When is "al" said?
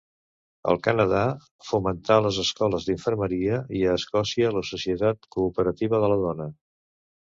0.71-0.79